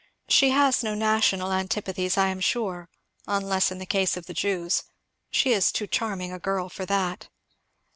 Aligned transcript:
"She 0.27 0.49
has 0.49 0.81
no 0.81 0.95
national 0.95 1.53
antipathies, 1.53 2.17
I 2.17 2.29
am 2.29 2.39
sure, 2.39 2.89
unless 3.27 3.69
in 3.71 3.77
the 3.77 3.85
case 3.85 4.17
of 4.17 4.25
the 4.25 4.33
Jews, 4.33 4.81
she 5.29 5.51
is 5.53 5.71
too 5.71 5.85
charming 5.85 6.31
a 6.33 6.39
girl 6.39 6.69
for 6.69 6.87
that." 6.87 7.29